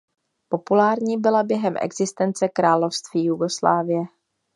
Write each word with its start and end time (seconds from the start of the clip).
Populární 0.49 1.17
byla 1.17 1.43
během 1.43 1.73
existence 1.81 2.49
Království 2.49 3.23
Jugoslávie. 3.25 4.03